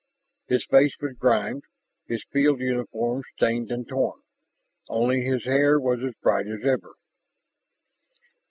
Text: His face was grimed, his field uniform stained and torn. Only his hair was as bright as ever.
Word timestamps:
His 0.47 0.65
face 0.65 0.95
was 0.99 1.15
grimed, 1.15 1.61
his 2.07 2.23
field 2.33 2.59
uniform 2.59 3.21
stained 3.37 3.71
and 3.71 3.87
torn. 3.87 4.19
Only 4.89 5.21
his 5.21 5.43
hair 5.45 5.79
was 5.79 5.99
as 6.03 6.15
bright 6.23 6.47
as 6.47 6.65
ever. 6.65 6.95